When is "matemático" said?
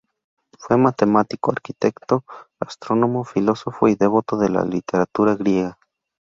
0.77-1.51